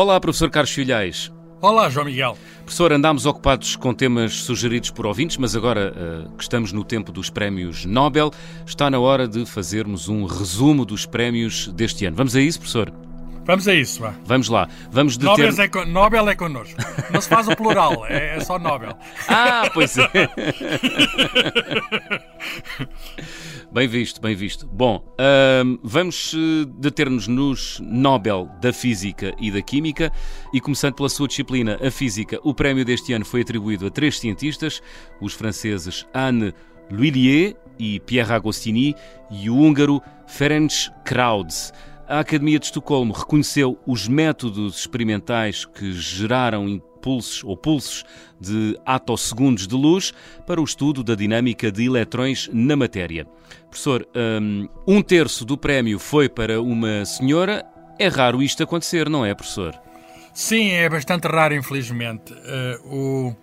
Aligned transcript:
Olá, 0.00 0.20
professor 0.20 0.48
Carlos 0.48 0.70
Filhais. 0.70 1.32
Olá, 1.60 1.90
João 1.90 2.06
Miguel. 2.06 2.38
Professor, 2.58 2.92
andámos 2.92 3.26
ocupados 3.26 3.74
com 3.74 3.92
temas 3.92 4.32
sugeridos 4.32 4.92
por 4.92 5.04
ouvintes, 5.04 5.36
mas 5.38 5.56
agora 5.56 5.92
uh, 5.92 6.36
que 6.36 6.42
estamos 6.44 6.70
no 6.70 6.84
tempo 6.84 7.10
dos 7.10 7.30
prémios 7.30 7.84
Nobel, 7.84 8.30
está 8.64 8.88
na 8.88 9.00
hora 9.00 9.26
de 9.26 9.44
fazermos 9.44 10.08
um 10.08 10.24
resumo 10.24 10.84
dos 10.84 11.04
prémios 11.04 11.66
deste 11.72 12.06
ano. 12.06 12.16
Vamos 12.16 12.36
a 12.36 12.40
isso, 12.40 12.60
professor? 12.60 12.92
Vamos 13.48 13.66
a 13.66 13.74
isso, 13.74 14.02
vá. 14.02 14.14
Vamos 14.26 14.50
lá. 14.50 14.68
Vamos 14.90 15.16
deter... 15.16 15.46
Nobel, 15.46 15.64
é 15.64 15.68
con... 15.68 15.84
Nobel 15.86 16.28
é 16.28 16.36
connosco. 16.36 16.78
Não 17.10 17.18
se 17.18 17.30
faz 17.30 17.48
o 17.48 17.56
plural, 17.56 18.04
é, 18.06 18.36
é 18.36 18.40
só 18.40 18.58
Nobel. 18.58 18.94
Ah, 19.26 19.70
pois 19.72 19.96
é. 19.96 20.10
bem 23.72 23.88
visto, 23.88 24.20
bem 24.20 24.36
visto. 24.36 24.66
Bom, 24.66 25.02
uh, 25.14 25.80
vamos 25.82 26.34
eh, 26.34 26.66
deter-nos 26.76 27.26
nos 27.26 27.80
Nobel 27.80 28.50
da 28.60 28.70
Física 28.70 29.34
e 29.40 29.50
da 29.50 29.62
Química 29.62 30.12
e 30.52 30.60
começando 30.60 30.96
pela 30.96 31.08
sua 31.08 31.26
disciplina, 31.26 31.78
a 31.82 31.90
Física, 31.90 32.38
o 32.42 32.52
prémio 32.52 32.84
deste 32.84 33.14
ano 33.14 33.24
foi 33.24 33.40
atribuído 33.40 33.86
a 33.86 33.90
três 33.90 34.18
cientistas, 34.18 34.82
os 35.22 35.32
franceses 35.32 36.06
Anne 36.12 36.52
L'Huillier 36.90 37.56
e 37.78 37.98
Pierre 38.00 38.34
Agostini 38.34 38.94
e 39.30 39.48
o 39.48 39.56
húngaro 39.56 40.02
Ferenc 40.26 40.90
Krauts 41.02 41.72
a 42.08 42.20
Academia 42.20 42.58
de 42.58 42.64
Estocolmo 42.64 43.12
reconheceu 43.12 43.78
os 43.86 44.08
métodos 44.08 44.78
experimentais 44.78 45.66
que 45.66 45.92
geraram 45.92 46.66
impulsos 46.66 47.44
ou 47.44 47.54
pulsos 47.54 48.02
de 48.40 48.78
atosegundos 48.86 49.66
de 49.66 49.74
luz 49.74 50.12
para 50.46 50.60
o 50.60 50.64
estudo 50.64 51.04
da 51.04 51.14
dinâmica 51.14 51.70
de 51.70 51.84
eletrões 51.84 52.48
na 52.50 52.74
matéria. 52.74 53.26
Professor, 53.68 54.08
hum, 54.40 54.68
um 54.86 55.02
terço 55.02 55.44
do 55.44 55.58
prémio 55.58 55.98
foi 55.98 56.30
para 56.30 56.62
uma 56.62 57.04
senhora. 57.04 57.66
É 57.98 58.08
raro 58.08 58.42
isto 58.42 58.62
acontecer, 58.62 59.08
não 59.10 59.26
é, 59.26 59.34
professor? 59.34 59.78
Sim, 60.32 60.70
é 60.70 60.88
bastante 60.88 61.26
raro, 61.26 61.54
infelizmente. 61.54 62.32
Uh, 62.32 62.94
o 62.94 63.36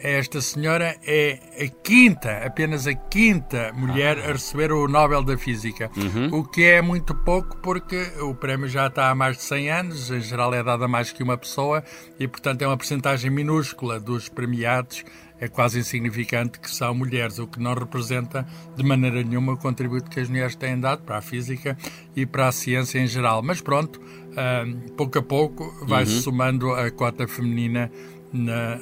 esta 0.00 0.40
senhora 0.40 0.96
é 1.04 1.38
a 1.60 1.68
quinta, 1.82 2.44
apenas 2.46 2.86
a 2.86 2.94
quinta 2.94 3.72
mulher 3.74 4.18
a 4.18 4.32
receber 4.32 4.70
o 4.70 4.86
Nobel 4.86 5.22
da 5.22 5.36
Física, 5.36 5.90
uhum. 5.96 6.38
o 6.38 6.44
que 6.44 6.62
é 6.64 6.80
muito 6.80 7.14
pouco 7.14 7.56
porque 7.58 8.00
o 8.20 8.34
prémio 8.34 8.68
já 8.68 8.86
está 8.86 9.10
há 9.10 9.14
mais 9.14 9.36
de 9.36 9.42
100 9.42 9.70
anos, 9.70 10.10
em 10.10 10.20
geral 10.20 10.54
é 10.54 10.62
dado 10.62 10.84
a 10.84 10.88
mais 10.88 11.10
que 11.10 11.22
uma 11.22 11.36
pessoa 11.36 11.82
e, 12.18 12.28
portanto, 12.28 12.62
é 12.62 12.66
uma 12.66 12.76
porcentagem 12.76 13.30
minúscula 13.30 13.98
dos 13.98 14.28
premiados, 14.28 15.04
é 15.40 15.48
quase 15.48 15.80
insignificante 15.80 16.60
que 16.60 16.70
são 16.70 16.94
mulheres, 16.94 17.38
o 17.38 17.46
que 17.46 17.60
não 17.60 17.74
representa 17.74 18.46
de 18.76 18.84
maneira 18.84 19.22
nenhuma 19.22 19.54
o 19.54 19.56
contributo 19.56 20.08
que 20.08 20.20
as 20.20 20.28
mulheres 20.28 20.54
têm 20.54 20.78
dado 20.78 21.02
para 21.02 21.18
a 21.18 21.20
física 21.20 21.76
e 22.14 22.24
para 22.24 22.48
a 22.48 22.52
ciência 22.52 22.98
em 23.00 23.06
geral. 23.06 23.42
Mas 23.42 23.60
pronto, 23.60 24.00
uh, 24.00 24.90
pouco 24.92 25.18
a 25.18 25.22
pouco 25.22 25.84
vai-se 25.86 26.14
uhum. 26.14 26.22
somando 26.22 26.72
a 26.72 26.90
cota 26.90 27.26
feminina 27.26 27.90
na, 28.34 28.78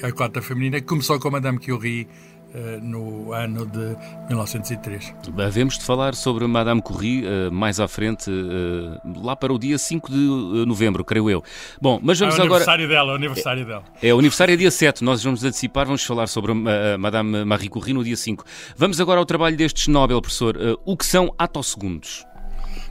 na 0.00 0.12
cota 0.12 0.40
feminina, 0.40 0.80
que 0.80 0.86
começou 0.86 1.18
com 1.18 1.28
a 1.28 1.30
Madame 1.32 1.58
Curie 1.58 2.06
uh, 2.54 2.80
no 2.80 3.32
ano 3.32 3.66
de 3.66 3.96
1903. 4.28 5.12
Havemos 5.44 5.76
de 5.76 5.84
falar 5.84 6.14
sobre 6.14 6.46
Madame 6.46 6.80
Curie 6.80 7.24
uh, 7.24 7.52
mais 7.52 7.80
à 7.80 7.88
frente, 7.88 8.30
uh, 8.30 9.22
lá 9.22 9.34
para 9.34 9.52
o 9.52 9.58
dia 9.58 9.76
5 9.76 10.10
de 10.10 10.64
novembro, 10.66 11.04
creio 11.04 11.28
eu. 11.28 11.42
Bom, 11.82 11.98
mas 12.02 12.18
vamos 12.18 12.36
é 12.36 12.38
o 12.38 12.44
agora. 12.44 12.64
Aniversário 12.64 12.88
dela, 12.88 13.12
o 13.12 13.16
aniversário 13.16 13.62
é, 13.62 13.66
dela. 13.66 13.84
É, 14.00 14.14
o 14.14 14.18
aniversário 14.18 14.54
é 14.54 14.56
dia 14.56 14.70
7, 14.70 15.02
nós 15.02 15.22
vamos 15.22 15.42
antecipar, 15.42 15.86
vamos 15.86 16.04
falar 16.04 16.28
sobre 16.28 16.54
Madame 16.98 17.44
Marie 17.44 17.68
Curie 17.68 17.92
no 17.92 18.04
dia 18.04 18.16
5. 18.16 18.44
Vamos 18.76 19.00
agora 19.00 19.18
ao 19.18 19.26
trabalho 19.26 19.56
destes 19.56 19.88
Nobel, 19.88 20.20
professor. 20.20 20.56
o 20.84 20.96
que 20.96 21.04
são 21.04 21.34
atosegundos? 21.36 22.24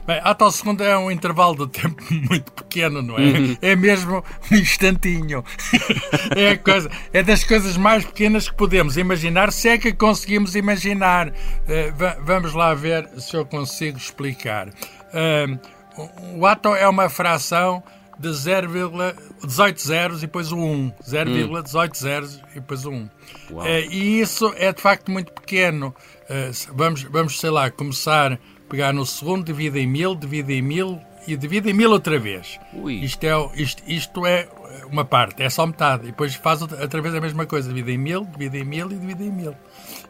Bem, 0.06 0.20
a 0.22 0.34
tal 0.34 0.52
segunda 0.52 0.84
é 0.84 0.96
um 0.98 1.10
intervalo 1.10 1.66
de 1.66 1.80
tempo 1.80 2.02
muito 2.28 2.52
pequeno, 2.52 3.00
não 3.00 3.16
é? 3.16 3.22
Uhum. 3.22 3.56
É 3.62 3.74
mesmo 3.74 4.22
um 4.50 4.54
instantinho. 4.54 5.42
é, 6.36 6.56
coisa, 6.56 6.90
é 7.12 7.22
das 7.22 7.42
coisas 7.42 7.76
mais 7.76 8.04
pequenas 8.04 8.48
que 8.48 8.54
podemos 8.54 8.98
imaginar, 8.98 9.50
se 9.50 9.70
é 9.70 9.78
que 9.78 9.94
conseguimos 9.94 10.54
imaginar. 10.54 11.28
Uh, 11.28 12.22
vamos 12.22 12.52
lá 12.52 12.74
ver 12.74 13.08
se 13.18 13.34
eu 13.34 13.46
consigo 13.46 13.96
explicar. 13.96 14.68
Uh, 14.68 15.58
o 16.36 16.44
átomo 16.44 16.76
é 16.76 16.86
uma 16.86 17.08
fração 17.08 17.82
de 18.18 18.28
0,18 18.28 19.78
zeros 19.78 20.18
e 20.18 20.26
depois 20.26 20.52
o 20.52 20.58
1. 20.58 20.92
0,18 21.02 21.96
zeros 21.96 22.40
e 22.50 22.60
depois 22.60 22.84
o 22.84 22.90
1. 22.90 23.04
Uh, 23.04 23.10
e 23.90 24.20
isso 24.20 24.52
é 24.58 24.70
de 24.70 24.82
facto 24.82 25.10
muito 25.10 25.32
pequeno. 25.32 25.94
vamos, 26.74 27.02
vamos, 27.04 27.40
sei 27.40 27.50
lá, 27.50 27.70
começar 27.70 28.38
pegar 28.74 28.92
no 28.92 29.06
segundo, 29.06 29.44
divide 29.44 29.78
em 29.78 29.86
mil, 29.86 30.16
divide 30.16 30.52
em 30.52 30.60
mil 30.60 31.00
e 31.28 31.36
divide 31.36 31.70
em 31.70 31.72
mil 31.72 31.92
outra 31.92 32.18
vez. 32.18 32.58
Isto 32.84 33.24
é, 33.24 33.50
isto, 33.54 33.82
isto 33.86 34.26
é 34.26 34.48
uma 34.90 35.04
parte, 35.04 35.44
é 35.44 35.48
só 35.48 35.64
metade. 35.64 36.02
E 36.02 36.06
depois 36.06 36.34
faz 36.34 36.60
outra 36.60 37.00
vez 37.00 37.14
a 37.14 37.20
mesma 37.20 37.46
coisa, 37.46 37.68
divide 37.68 37.92
em 37.92 37.98
mil, 37.98 38.24
divide 38.24 38.58
em 38.58 38.64
mil 38.64 38.90
e 38.90 38.96
divide 38.96 39.22
em 39.22 39.30
mil. 39.30 39.54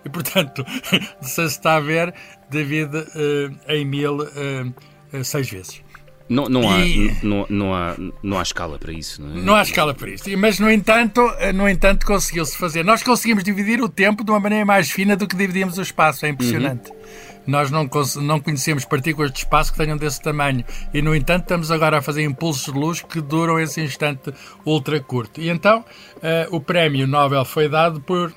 E 0.02 0.08
portanto, 0.08 0.64
se 1.20 1.42
está 1.42 1.76
a 1.76 1.80
ver, 1.80 2.14
divide 2.48 2.96
uh, 2.96 3.54
em 3.68 3.84
mil 3.84 4.22
uh, 4.22 5.24
seis 5.24 5.50
vezes. 5.50 5.84
Não, 6.26 6.48
não, 6.48 6.70
há, 6.70 6.80
e... 6.80 7.14
não, 7.22 7.46
não, 7.50 7.74
há, 7.74 7.94
não 8.22 8.38
há 8.38 8.42
escala 8.42 8.78
para 8.78 8.94
isso, 8.94 9.20
não 9.20 9.36
é? 9.36 9.42
Não 9.42 9.54
há 9.54 9.60
escala 9.60 9.92
para 9.92 10.08
isso. 10.08 10.24
Mas, 10.38 10.58
no 10.58 10.70
entanto, 10.70 11.20
no 11.54 11.68
entanto 11.68 12.06
conseguiu-se 12.06 12.56
fazer. 12.56 12.82
Nós 12.82 13.02
conseguimos 13.02 13.44
dividir 13.44 13.82
o 13.82 13.90
tempo 13.90 14.24
de 14.24 14.30
uma 14.30 14.40
maneira 14.40 14.64
mais 14.64 14.90
fina 14.90 15.14
do 15.16 15.28
que 15.28 15.36
dividimos 15.36 15.76
o 15.76 15.82
espaço. 15.82 16.24
É 16.24 16.30
impressionante. 16.30 16.90
Uhum. 16.90 17.33
Nós 17.46 17.70
não, 17.70 17.88
não 18.22 18.40
conhecemos 18.40 18.84
partículas 18.84 19.32
de 19.32 19.38
espaço 19.38 19.72
que 19.72 19.78
tenham 19.78 19.96
desse 19.96 20.20
tamanho 20.20 20.64
e, 20.92 21.02
no 21.02 21.14
entanto, 21.14 21.42
estamos 21.42 21.70
agora 21.70 21.98
a 21.98 22.02
fazer 22.02 22.22
impulsos 22.22 22.72
de 22.72 22.78
luz 22.78 23.00
que 23.02 23.20
duram 23.20 23.58
esse 23.60 23.80
instante 23.80 24.32
ultra 24.64 25.00
curto. 25.00 25.40
E 25.40 25.48
então, 25.48 25.80
uh, 25.80 26.56
o 26.56 26.60
prémio 26.60 27.06
Nobel 27.06 27.44
foi 27.44 27.68
dado 27.68 28.00
por 28.00 28.32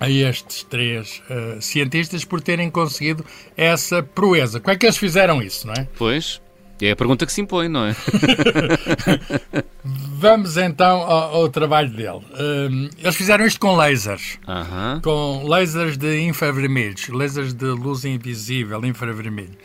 a 0.00 0.08
estes 0.08 0.62
três 0.62 1.22
uh, 1.28 1.60
cientistas 1.60 2.24
por 2.24 2.40
terem 2.40 2.70
conseguido 2.70 3.24
essa 3.56 4.02
proeza. 4.02 4.60
Como 4.60 4.72
é 4.72 4.76
que 4.76 4.86
eles 4.86 4.96
fizeram 4.96 5.42
isso, 5.42 5.66
não 5.66 5.74
é? 5.74 5.88
Pois. 5.96 6.40
É 6.80 6.92
a 6.92 6.96
pergunta 6.96 7.26
que 7.26 7.32
se 7.32 7.40
impõe, 7.40 7.68
não 7.68 7.86
é? 7.86 7.96
Vamos 9.84 10.56
então 10.56 11.00
ao, 11.02 11.36
ao 11.36 11.48
trabalho 11.48 11.90
dele. 11.90 12.20
Um, 12.38 12.88
eles 12.98 13.16
fizeram 13.16 13.46
isto 13.46 13.60
com 13.60 13.74
lasers. 13.74 14.38
Uh 14.46 14.52
-huh. 14.52 15.00
Com 15.02 15.44
lasers 15.46 15.96
de 15.96 16.20
infravermelhos, 16.22 17.08
lasers 17.08 17.54
de 17.54 17.66
luz 17.66 18.04
invisível, 18.04 18.84
infravermelho. 18.84 19.56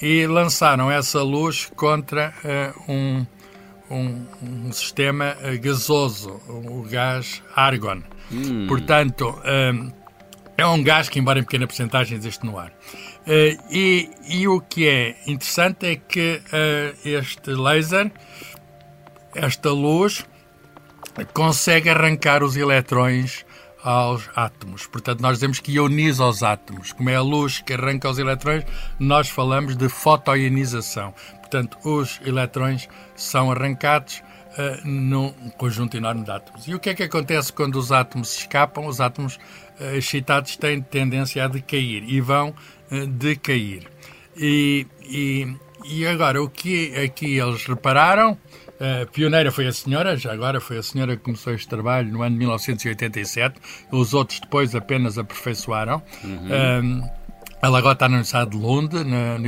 E 0.00 0.26
lançaram 0.26 0.90
essa 0.90 1.22
luz 1.22 1.70
contra 1.74 2.34
uh, 2.44 2.92
um, 2.92 3.26
um, 3.90 4.26
um, 4.42 4.72
sistema 4.72 5.36
uh, 5.40 5.58
gasoso, 5.60 6.40
o 6.48 6.82
gás 6.82 7.42
argon. 7.54 8.02
Hum. 8.32 8.66
Portanto, 8.66 9.38
um, 9.72 9.92
é 10.56 10.66
um 10.66 10.82
gás 10.82 11.08
que, 11.08 11.18
embora 11.18 11.38
em 11.38 11.42
pequena 11.42 11.66
porcentagem, 11.66 12.16
existe 12.16 12.44
no 12.44 12.58
ar. 12.58 12.72
Uh, 13.26 13.56
e, 13.70 14.10
e, 14.28 14.46
o 14.46 14.60
que 14.60 14.86
é 14.86 15.16
interessante 15.26 15.86
é 15.86 15.96
que 15.96 16.42
uh, 16.44 17.08
este 17.08 17.50
laser, 17.52 18.12
esta 19.34 19.70
luz, 19.70 20.26
consegue 21.32 21.88
arrancar 21.88 22.42
os 22.42 22.54
eletrões 22.54 23.46
aos 23.82 24.28
átomos. 24.36 24.86
Portanto, 24.86 25.22
nós 25.22 25.34
dizemos 25.36 25.58
que 25.58 25.72
ioniza 25.72 26.26
os 26.26 26.42
átomos. 26.42 26.92
Como 26.92 27.08
é 27.08 27.16
a 27.16 27.22
luz 27.22 27.60
que 27.60 27.72
arranca 27.72 28.10
os 28.10 28.18
eletrões, 28.18 28.64
nós 28.98 29.30
falamos 29.30 29.74
de 29.74 29.88
fotoionização. 29.88 31.14
Portanto, 31.38 31.78
os 31.82 32.20
eletrões 32.26 32.88
são 33.16 33.50
arrancados 33.50 34.22
uh, 34.58 34.86
num 34.86 35.32
conjunto 35.56 35.96
enorme 35.96 36.24
de 36.24 36.30
átomos. 36.30 36.68
E 36.68 36.74
o 36.74 36.78
que 36.78 36.90
é 36.90 36.94
que 36.94 37.04
acontece 37.04 37.50
quando 37.50 37.76
os 37.76 37.90
átomos 37.90 38.36
escapam? 38.36 38.86
Os 38.86 39.00
átomos 39.00 39.38
excitados 39.94 40.56
têm 40.56 40.80
tendência 40.80 41.44
a 41.44 41.48
decair 41.48 42.04
e 42.06 42.20
vão 42.20 42.54
uh, 42.90 43.06
decair. 43.06 43.84
E, 44.36 44.86
e, 45.02 45.54
e 45.84 46.06
agora, 46.06 46.42
o 46.42 46.48
que 46.48 46.94
aqui 46.96 47.38
eles 47.38 47.64
repararam 47.66 48.38
a 48.80 49.06
pioneira 49.06 49.52
foi 49.52 49.66
a 49.66 49.72
senhora, 49.72 50.16
já 50.16 50.32
agora 50.32 50.60
foi 50.60 50.78
a 50.78 50.82
senhora 50.82 51.16
que 51.16 51.22
começou 51.22 51.54
este 51.54 51.68
trabalho 51.68 52.10
no 52.10 52.22
ano 52.22 52.32
de 52.32 52.38
1987. 52.38 53.60
Os 53.92 54.12
outros 54.12 54.40
depois 54.40 54.74
apenas 54.74 55.16
aperfeiçoaram. 55.16 56.02
Uhum. 56.22 56.82
Um, 56.82 57.02
ela 57.64 57.78
agora 57.78 57.94
está 57.94 58.08
na 58.08 58.16
Universidade 58.16 58.50
de 58.50 58.56
Londres, 58.56 59.06
na, 59.06 59.38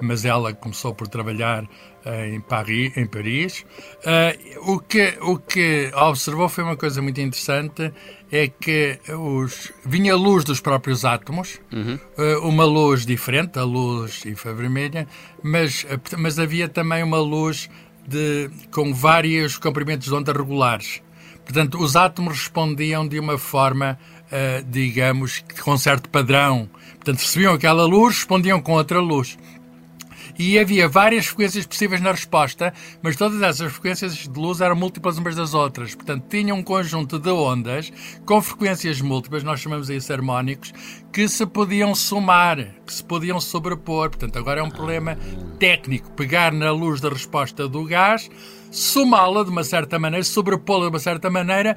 mas 0.00 0.24
ela 0.24 0.52
começou 0.54 0.94
por 0.94 1.08
trabalhar 1.08 1.64
uh, 1.64 2.24
em 2.32 2.40
Paris. 2.40 2.96
Em 2.96 3.06
Paris. 3.06 3.64
Uh, 4.04 4.72
o, 4.72 4.78
que, 4.78 5.18
o 5.20 5.38
que 5.38 5.90
observou 5.94 6.48
foi 6.48 6.64
uma 6.64 6.76
coisa 6.76 7.02
muito 7.02 7.20
interessante, 7.20 7.92
é 8.30 8.48
que 8.48 8.98
os, 9.08 9.72
vinha 9.84 10.14
luz 10.16 10.44
dos 10.44 10.60
próprios 10.60 11.04
átomos, 11.04 11.60
uhum. 11.72 11.98
uh, 12.16 12.48
uma 12.48 12.64
luz 12.64 13.04
diferente, 13.04 13.58
a 13.58 13.64
luz 13.64 14.24
infravermelha, 14.24 15.06
mas, 15.42 15.86
mas 16.18 16.38
havia 16.38 16.68
também 16.68 17.02
uma 17.02 17.18
luz 17.18 17.68
de, 18.06 18.50
com 18.70 18.92
vários 18.94 19.58
comprimentos 19.58 20.06
de 20.06 20.14
onda 20.14 20.32
regulares. 20.32 21.02
Portanto, 21.44 21.78
os 21.78 21.94
átomos 21.94 22.38
respondiam 22.38 23.06
de 23.06 23.18
uma 23.18 23.36
forma, 23.36 23.98
uh, 24.34 24.64
digamos, 24.68 25.44
com 25.62 25.78
certo 25.78 26.08
padrão. 26.08 26.68
Portanto, 26.94 27.20
recebiam 27.20 27.54
aquela 27.54 27.84
luz, 27.86 28.16
respondiam 28.16 28.60
com 28.60 28.72
outra 28.72 28.98
luz. 29.00 29.38
E 30.36 30.58
havia 30.58 30.88
várias 30.88 31.26
frequências 31.26 31.64
possíveis 31.64 32.00
na 32.00 32.10
resposta, 32.10 32.74
mas 33.00 33.14
todas 33.14 33.40
essas 33.40 33.72
frequências 33.72 34.14
de 34.14 34.28
luz 34.30 34.60
eram 34.60 34.74
múltiplas 34.74 35.16
umas 35.16 35.36
das 35.36 35.54
outras. 35.54 35.94
Portanto, 35.94 36.24
tinha 36.28 36.52
um 36.52 36.62
conjunto 36.62 37.20
de 37.20 37.30
ondas 37.30 37.92
com 38.26 38.42
frequências 38.42 39.00
múltiplas, 39.00 39.44
nós 39.44 39.60
chamamos 39.60 39.88
isso 39.88 40.12
harmónicos, 40.12 40.72
que 41.12 41.28
se 41.28 41.46
podiam 41.46 41.94
somar, 41.94 42.56
que 42.84 42.92
se 42.92 43.04
podiam 43.04 43.40
sobrepor. 43.40 44.10
Portanto, 44.10 44.36
agora 44.36 44.58
é 44.58 44.62
um 44.64 44.70
problema 44.70 45.16
técnico 45.60 46.10
pegar 46.12 46.52
na 46.52 46.72
luz 46.72 47.00
da 47.00 47.10
resposta 47.10 47.68
do 47.68 47.84
gás, 47.84 48.28
somá-la 48.72 49.44
de 49.44 49.50
uma 49.50 49.62
certa 49.62 50.00
maneira, 50.00 50.24
sobrepô-la 50.24 50.86
de 50.86 50.90
uma 50.90 50.98
certa 50.98 51.30
maneira 51.30 51.76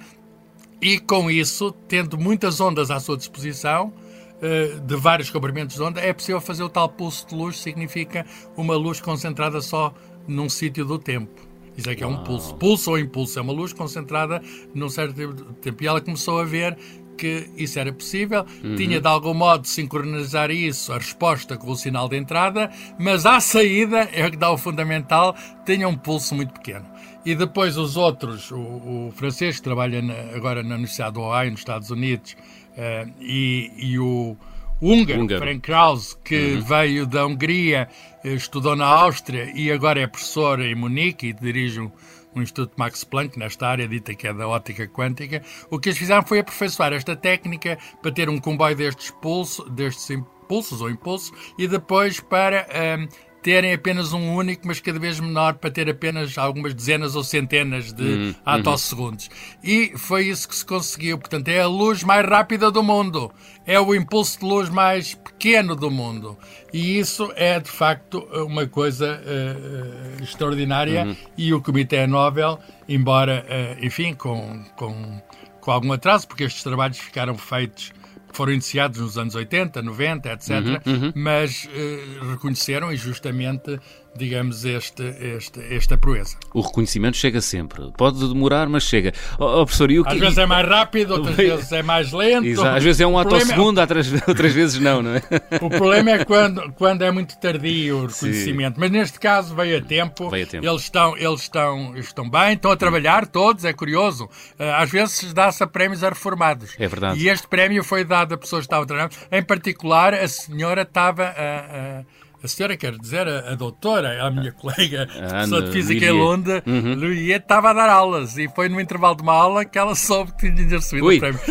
e 0.81 1.00
com 1.00 1.29
isso, 1.29 1.71
tendo 1.88 2.18
muitas 2.18 2.59
ondas 2.59 2.91
à 2.91 3.00
sua 3.00 3.18
disposição, 3.18 3.94
eh, 4.41 4.79
de 4.85 4.95
vários 4.95 5.29
comprimentos 5.29 5.75
de 5.75 5.81
onda, 5.81 6.00
é 6.00 6.13
possível 6.13 6.39
fazer 6.39 6.63
o 6.63 6.69
tal 6.69 6.88
pulso 6.89 7.27
de 7.27 7.35
luz, 7.35 7.59
significa 7.59 8.25
uma 8.56 8.75
luz 8.75 9.01
concentrada 9.01 9.62
só 9.62 9.94
num 10.27 10.47
sítio 10.47 10.85
do 10.85 11.00
tempo. 11.00 11.47
Isso 11.75 11.89
é 11.89 11.95
que 11.95 12.03
é 12.03 12.07
um 12.07 12.24
pulso. 12.24 12.56
Pulso 12.56 12.91
ou 12.91 13.00
impulso, 13.00 13.38
é 13.38 13.41
uma 13.41 13.53
luz 13.53 13.71
concentrada 13.71 14.41
num 14.74 14.89
certo 14.89 15.13
tempo. 15.62 15.83
E 15.83 15.88
ela 15.88 16.01
começou 16.01 16.39
a 16.39 16.44
ver 16.44 16.77
que 17.18 17.50
isso 17.57 17.80
era 17.80 17.91
possível, 17.91 18.45
uhum. 18.63 18.75
tinha 18.75 19.01
de 19.01 19.07
algum 19.07 19.33
modo 19.33 19.63
de 19.63 19.69
sincronizar 19.69 20.51
isso, 20.51 20.94
a 20.94 20.97
resposta 20.97 21.57
com 21.57 21.71
o 21.71 21.75
sinal 21.75 22.07
de 22.07 22.15
entrada, 22.15 22.71
mas 23.00 23.25
à 23.25 23.39
saída, 23.39 24.07
é 24.13 24.25
o 24.27 24.31
que 24.31 24.38
dá 24.38 24.51
o 24.51 24.57
fundamental, 24.57 25.35
tinha 25.65 25.88
um 25.88 25.97
pulso 25.97 26.35
muito 26.35 26.53
pequeno. 26.53 26.85
E 27.25 27.36
depois 27.36 27.78
os 27.78 27.98
outros, 27.98 28.52
o, 28.52 28.58
o 28.58 29.14
francês 29.16 29.58
que 29.58 29.64
trabalha 29.64 30.02
na, 30.02 30.14
agora 30.36 30.64
na 30.64 30.75
Universidade 30.75 31.14
do 31.14 31.22
Ohio, 31.22 31.52
nos 31.52 31.60
Estados 31.60 31.90
Unidos, 31.90 32.36
uh, 32.74 33.12
e, 33.19 33.72
e, 33.78 34.00
o 34.00 34.38
húngaro, 34.81 35.22
húngaro. 35.22 35.42
Frank 35.42 35.60
Krause, 35.60 36.16
que 36.24 36.54
uhum. 36.54 36.62
veio 36.62 37.06
da 37.06 37.25
Hungria, 37.25 37.90
eh, 38.24 38.34
estudou 38.34 38.75
na 38.75 38.86
Áustria 38.86 39.52
e 39.54 39.72
agora 39.72 40.00
é 40.00 40.08
professor 40.08 40.62
em 40.62 40.75
Munique 40.75 41.28
e 41.28 41.34
dirige 41.34 41.81
um, 41.81 41.92
um 42.36 42.42
Instituto 42.42 42.74
Max 42.78 43.04
Planck 43.04 43.38
nesta 43.38 43.68
área 43.68 43.88
dita 43.88 44.14
que 44.14 44.28
é 44.28 44.34
da 44.34 44.48
ótica 44.48 44.88
quântica. 44.88 45.42
O 45.69 45.80
que 45.80 45.90
eles 45.90 45.98
fizeram 45.98 46.24
foi 46.24 46.40
aperfeiçoar 46.40 46.94
esta 46.94 47.16
técnica 47.16 47.78
para 48.02 48.12
ter 48.12 48.30
um 48.30 48.40
comboio 48.40 48.75
destes 48.75 49.12
pulsos, 49.12 49.69
destes 49.72 50.10
impulsos 50.10 50.81
ou 50.81 50.90
impulsos, 50.90 51.31
e 51.58 51.68
depois 51.68 52.19
para 52.19 52.68
um, 53.00 53.08
terem 53.47 53.73
apenas 53.73 54.11
um 54.11 54.35
único, 54.35 54.67
mas 54.67 54.81
cada 54.81 54.99
vez 54.99 55.21
menor, 55.21 55.53
para 55.53 55.71
ter 55.71 55.89
apenas 55.89 56.38
algumas 56.38 56.73
dezenas 56.73 57.15
ou 57.15 57.23
centenas 57.23 57.94
de 57.94 58.03
uhum. 58.03 58.35
atossegundos. 58.45 59.29
E 59.63 59.94
foi 59.95 60.25
isso 60.25 60.49
que 60.49 60.53
se 60.53 60.65
conseguiu. 60.65 61.17
Portanto, 61.17 61.47
é 61.47 61.61
a 61.61 61.65
luz 61.65 62.03
mais 62.03 62.27
rápida 62.27 62.69
do 62.69 62.83
mundo. 62.83 63.31
É 63.65 63.79
o 63.79 63.95
impulso 63.95 64.39
de 64.39 64.45
luz 64.45 64.67
mais 64.67 65.13
pequeno 65.13 65.77
do 65.77 65.89
mundo. 65.89 66.38
E 66.73 66.99
isso 66.99 67.31
é, 67.38 67.57
de 67.57 67.71
facto, 67.71 68.27
uma 68.33 68.67
coisa 68.67 69.17
uh, 69.17 70.21
extraordinária. 70.21 71.05
Uhum. 71.05 71.15
E 71.38 71.53
o 71.53 71.61
Comitê 71.61 72.05
Nobel, 72.05 72.59
embora, 72.85 73.45
uh, 73.47 73.85
enfim, 73.85 74.13
com, 74.13 74.61
com, 74.75 75.21
com 75.61 75.71
algum 75.71 75.94
atraso, 75.94 76.27
porque 76.27 76.44
estes 76.44 76.63
trabalhos 76.63 76.97
ficaram 76.97 77.38
feitos 77.38 77.94
foram 78.38 78.54
iniciados 78.54 79.00
nos 79.01 79.18
anos 79.18 79.34
80, 79.34 79.81
90, 79.81 80.31
etc., 80.31 80.50
uhum, 80.50 80.94
uhum. 80.94 81.13
mas 81.16 81.66
uh, 81.66 82.30
reconheceram 82.30 82.94
e 82.94 82.95
justamente 82.95 83.80
digamos, 84.18 84.66
este, 84.66 85.04
este, 85.04 85.62
esta 85.74 85.98
proeza. 85.98 86.38
O 86.54 86.62
reconhecimento 86.62 87.18
chega 87.18 87.40
sempre. 87.42 87.92
Pode 87.98 88.19
demorar, 88.28 88.68
mas 88.68 88.84
chega. 88.84 89.14
Oh, 89.40 89.64
professor, 89.66 89.92
e 89.92 90.00
o 90.00 90.04
que... 90.04 90.14
Às 90.14 90.19
vezes 90.19 90.38
é 90.38 90.46
mais 90.46 90.68
rápido, 90.68 91.12
outras 91.12 91.36
vezes 91.38 91.72
é 91.72 91.84
mais 91.84 92.12
lento. 92.12 92.46
Exato. 92.46 92.78
Às 92.78 92.84
vezes 92.84 93.02
é 93.02 93.08
um 93.08 93.18
ato 93.18 93.36
ao 93.36 93.42
é 93.42 93.46
segundo, 93.46 93.80
outras, 93.80 94.12
outras 94.28 94.54
vezes 94.54 94.80
não, 94.80 95.02
não 95.02 95.16
é? 95.16 95.22
O 95.62 95.69
problema 95.69 96.12
é 96.12 96.25
quando, 96.25 96.72
quando 96.74 97.04
é 97.04 97.12
muito 97.12 97.38
tardio 97.40 97.98
o 97.98 98.08
reconhecimento. 98.08 98.75
Sim. 98.75 98.81
Mas 98.81 98.92
neste 98.92 99.19
caso 99.19 99.56
veio 99.56 99.78
a 99.78 99.81
tempo. 99.81 100.30
Veio 100.30 100.46
a 100.46 100.50
tempo. 100.50 100.66
Eles, 100.66 100.81
estão, 100.81 101.18
eles 101.18 101.42
estão, 101.42 101.96
estão 101.98 102.30
bem, 102.30 102.54
estão 102.54 102.72
a 102.72 102.75
trabalhar 102.75 103.28
todos, 103.28 103.66
é 103.66 103.74
curioso. 103.74 104.30
Eh, 104.58 104.74
às 104.74 104.90
vezes 104.90 105.34
dá-se 105.34 105.64
a 105.64 105.68
prémios 105.68 106.04
a 106.04 106.10
reformados. 106.10 106.75
É 106.80 106.88
verdade. 106.88 107.19
E 107.19 107.30
este 107.30 107.48
prémio 107.48 107.84
foi 107.84 108.04
dado 108.04 108.34
a 108.34 108.38
pessoas 108.38 108.62
que 108.62 108.68
estavam 108.68 108.86
trabalhando. 108.86 109.16
Em 109.31 109.44
particular, 109.44 110.14
a 110.14 110.28
senhora 110.28 110.81
estava 110.81 111.24
a, 111.24 112.00
a 112.00 112.04
a 112.44 112.48
senhora 112.48 112.78
quer 112.78 112.98
dizer, 112.98 113.28
a, 113.28 113.51
a 113.51 113.56
doutora, 113.56 114.24
a 114.24 114.31
minha 114.31 114.51
colega, 114.51 115.07
professora 115.30 115.66
de 115.66 115.72
Física 115.72 116.06
em 116.06 116.12
Londres, 116.12 116.62
uhum. 116.66 117.12
estava 117.12 117.72
a 117.72 117.74
dar 117.74 117.89
aulas 117.89 118.38
e 118.38 118.48
foi 118.50 118.69
no 118.69 118.80
intervalo 118.80 119.16
de 119.16 119.24
uma 119.24 119.34
aula 119.34 119.66
que 119.66 119.78
ela 119.78 119.95
soube 119.95 120.31
que 120.34 120.51
tinha 120.51 120.69
recebido 120.69 121.06
Ui. 121.06 121.18
o 121.18 121.19
prémio. 121.19 121.39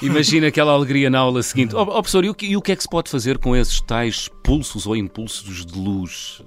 Imagina 0.00 0.48
aquela 0.48 0.72
alegria 0.72 1.10
na 1.10 1.18
aula 1.18 1.42
seguinte. 1.42 1.74
Oh, 1.74 1.82
oh 1.82 1.86
professor, 1.86 2.24
e 2.24 2.30
o, 2.30 2.34
que, 2.34 2.46
e 2.46 2.56
o 2.56 2.62
que 2.62 2.72
é 2.72 2.76
que 2.76 2.82
se 2.82 2.88
pode 2.88 3.10
fazer 3.10 3.38
com 3.38 3.54
esses 3.54 3.80
tais 3.80 4.28
pulsos 4.42 4.86
ou 4.86 4.96
impulsos 4.96 5.64
de 5.64 5.78
luz? 5.78 6.42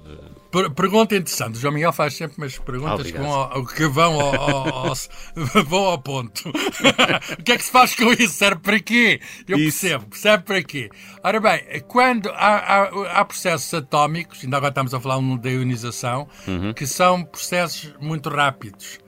Pergunta 0.75 1.15
interessante. 1.15 1.57
O 1.57 1.59
João 1.59 1.73
Miguel 1.73 1.93
faz 1.93 2.15
sempre 2.15 2.37
umas 2.37 2.57
perguntas 2.57 3.11
que 3.11 3.17
vão 3.17 3.31
ao, 3.31 3.65
que 3.65 3.87
vão 3.87 4.19
ao, 4.19 4.35
ao, 4.35 4.87
ao, 4.87 4.95
vão 5.65 5.85
ao 5.85 5.99
ponto. 5.99 6.49
o 7.39 7.43
que 7.43 7.51
é 7.51 7.57
que 7.57 7.63
se 7.63 7.71
faz 7.71 7.95
com 7.95 8.11
isso? 8.11 8.33
Serve 8.33 8.59
para 8.61 8.79
quê? 8.79 9.21
Eu 9.47 9.59
isso. 9.59 9.81
percebo. 9.81 10.15
Serve 10.15 10.43
para 10.43 10.63
quê? 10.63 10.89
Ora 11.23 11.39
bem, 11.39 11.61
quando 11.87 12.29
há, 12.29 12.57
há, 12.57 13.19
há, 13.19 13.25
processos 13.25 13.71
atómicos, 13.73 14.43
ainda 14.43 14.57
agora 14.57 14.71
estamos 14.71 14.93
a 14.93 14.99
falar 14.99 15.17
um 15.17 15.37
da 15.37 15.49
ionização, 15.49 16.27
uhum. 16.47 16.73
que 16.73 16.87
são 16.87 17.23
processos 17.23 17.93
muito 17.99 18.29
rápidos. 18.29 18.99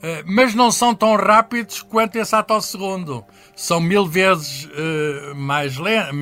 Uh, 0.00 0.24
mas 0.24 0.54
não 0.54 0.72
são 0.72 0.94
tão 0.94 1.14
rápidos 1.14 1.82
quanto 1.82 2.16
esse 2.16 2.34
ato 2.34 2.54
ao 2.54 2.62
segundo 2.62 3.24
são 3.60 3.78
mil 3.78 4.06
vezes 4.06 4.64
uh, 4.64 5.34
mais 5.34 5.76
lento, 5.76 6.14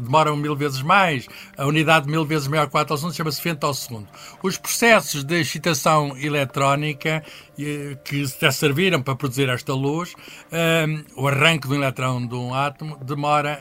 demoram 0.00 0.36
mil 0.36 0.54
vezes 0.54 0.82
mais, 0.82 1.26
a 1.56 1.64
unidade 1.64 2.06
mil 2.06 2.22
vezes 2.22 2.46
maior 2.48 2.66
que 2.66 2.72
4 2.72 2.92
ao 2.92 2.98
segundo 2.98 3.14
chama-se 3.14 3.40
fento 3.40 3.64
ao 3.64 3.72
segundo. 3.72 4.06
Os 4.42 4.58
processos 4.58 5.24
de 5.24 5.40
excitação 5.40 6.14
eletrónica 6.18 7.24
uh, 7.58 7.96
que 8.04 8.24
até 8.24 8.50
serviram 8.50 9.00
para 9.00 9.16
produzir 9.16 9.48
esta 9.48 9.72
luz, 9.72 10.12
uh, 10.12 11.04
o 11.16 11.26
arranque 11.26 11.66
do 11.66 11.74
eletrão 11.74 12.26
de 12.26 12.34
um 12.34 12.52
átomo 12.52 12.98
demora 13.02 13.58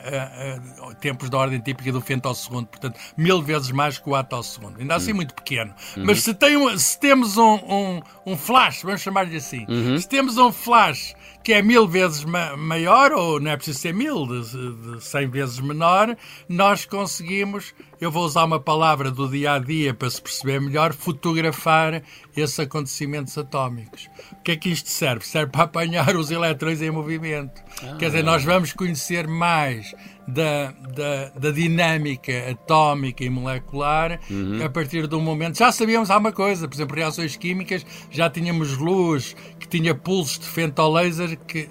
tempos 1.00 1.30
da 1.30 1.38
ordem 1.38 1.60
típica 1.60 1.92
do 1.92 2.02
fento 2.02 2.28
ao 2.28 2.36
segundo, 2.36 2.68
portanto, 2.68 3.00
mil 3.16 3.42
vezes 3.42 3.72
mais 3.72 3.98
que 3.98 4.10
o 4.10 4.16
átomo 4.16 4.38
ao 4.38 4.44
segundo. 4.44 4.80
Ainda 4.80 4.96
assim 4.96 5.12
uhum. 5.12 5.18
muito 5.18 5.34
pequeno. 5.34 5.74
Uhum. 5.96 6.04
Mas 6.06 6.22
se, 6.22 6.34
tem 6.34 6.58
um, 6.58 6.78
se 6.78 7.00
temos 7.00 7.38
um, 7.38 7.54
um, 7.56 8.02
um 8.26 8.38
flash, 8.38 8.82
vamos 8.84 9.02
chamar-lhe 9.02 9.38
assim, 9.38 9.45
uhum. 9.54 9.98
se 9.98 10.08
temos 10.08 10.38
um 10.38 10.52
flash 10.52 11.14
que 11.46 11.54
é 11.54 11.62
mil 11.62 11.88
vezes 11.88 12.26
ma 12.26 12.58
maior, 12.58 13.12
ou 13.12 13.40
não 13.40 13.52
é 13.52 13.56
preciso 13.56 13.78
ser 13.78 13.94
mil, 13.94 14.26
de, 14.26 14.96
de 14.96 15.04
100 15.04 15.30
vezes 15.30 15.60
menor, 15.60 16.18
nós 16.50 16.86
conseguimos, 16.86 17.72
eu 18.02 18.10
vou 18.10 18.26
usar 18.26 18.46
uma 18.46 18.60
palavra 18.60 19.12
do 19.12 19.30
dia 19.30 19.54
a 19.54 19.60
dia 19.60 19.94
para 19.94 20.10
se 20.10 20.20
perceber 20.20 20.60
melhor, 20.60 20.92
fotografar 20.92 22.02
esses 22.36 22.60
acontecimentos 22.60 23.38
atómicos. 23.38 24.10
O 24.32 24.42
que 24.42 24.54
é 24.54 24.56
que 24.56 24.70
isto 24.70 24.90
serve? 24.90 25.24
Serve 25.24 25.52
para 25.52 25.66
apanhar 25.66 26.16
os 26.16 26.32
elétrons 26.32 26.82
em 26.82 26.90
movimento. 26.90 27.62
Ah. 27.84 27.96
Quer 28.00 28.08
dizer, 28.08 28.24
nós 28.24 28.44
vamos 28.44 28.74
conhecer 28.74 29.28
mais 29.28 29.94
da, 30.28 30.74
da, 30.94 31.30
da 31.38 31.52
dinâmica 31.52 32.52
atómica 32.52 33.24
e 33.24 33.30
molecular 33.30 34.20
uhum. 34.30 34.64
a 34.64 34.70
partir 34.70 35.08
do 35.08 35.20
momento. 35.22 35.58
Já 35.58 35.72
sabíamos 35.72 36.10
alguma 36.10 36.32
coisa, 36.32 36.68
por 36.68 36.76
exemplo, 36.76 36.96
reações 36.96 37.36
químicas, 37.36 37.86
já 38.10 38.30
tínhamos 38.30 38.78
luz 38.78 39.36
que 39.60 39.68
tinha 39.68 39.94
pulsos 39.94 40.40
de 40.40 40.46
fentolaser, 40.46 41.38
que, 41.48 41.68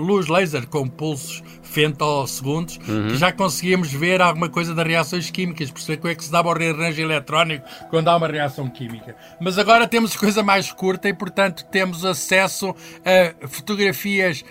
luz 0.00 0.28
laser 0.28 0.66
com 0.66 0.88
pulsos 0.88 1.42
femtosegundos, 1.62 2.78
uhum. 2.88 3.08
que 3.08 3.16
já 3.16 3.32
conseguíamos 3.32 3.92
ver 3.92 4.22
alguma 4.22 4.48
coisa 4.48 4.74
das 4.74 4.86
reações 4.86 5.30
químicas, 5.30 5.70
perceber 5.70 5.96
como 5.96 6.12
é 6.12 6.14
que 6.14 6.24
se 6.24 6.30
dava 6.30 6.48
o 6.48 6.54
rearranjo 6.54 7.00
eletrónico 7.02 7.66
quando 7.90 8.08
há 8.08 8.16
uma 8.16 8.28
reação 8.28 8.68
química. 8.68 9.16
Mas 9.40 9.58
agora 9.58 9.88
temos 9.88 10.14
coisa 10.16 10.42
mais 10.42 10.70
curta 10.70 11.08
e, 11.08 11.14
portanto, 11.14 11.64
temos 11.64 12.04
acesso 12.04 12.74
a 13.04 13.48
fotografias 13.48 14.44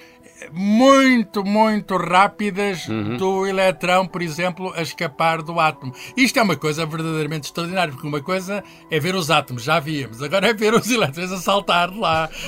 muito, 0.52 1.44
muito 1.44 1.98
rápidas 1.98 2.88
uhum. 2.88 3.18
do 3.18 3.48
eletrão, 3.48 4.08
por 4.08 4.22
exemplo, 4.22 4.74
a 4.76 4.82
escapar 4.82 5.42
do 5.42 5.60
átomo. 5.60 5.94
Isto 6.16 6.40
é 6.40 6.42
uma 6.42 6.56
coisa 6.56 6.86
verdadeiramente 6.86 7.46
extraordinária, 7.46 7.94
porque 7.94 8.08
uma 8.08 8.22
coisa 8.22 8.64
é 8.90 9.00
ver 9.00 9.16
os 9.16 9.32
átomos, 9.32 9.64
já 9.64 9.80
víamos, 9.80 10.22
agora 10.22 10.50
é 10.50 10.54
ver 10.54 10.74
os 10.74 10.90
elétrons 10.90 11.32
a 11.32 11.38
saltar 11.38 11.96
lá. 11.96 12.30